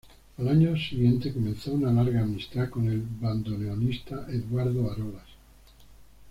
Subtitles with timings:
[0.39, 5.27] Al año siguiente comenzó una larga amistad con el bandoneonista Eduardo Arolas.